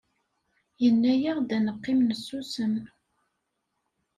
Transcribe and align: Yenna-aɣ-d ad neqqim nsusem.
Yenna-aɣ-d 0.81 1.49
ad 1.57 1.61
neqqim 1.65 1.99
nsusem. 2.09 2.75